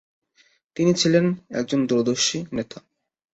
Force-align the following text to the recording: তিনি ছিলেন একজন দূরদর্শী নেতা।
তিনি 0.75 0.91
ছিলেন 0.93 1.25
একজন 1.51 1.79
দূরদর্শী 1.87 2.37
নেতা। 2.53 2.77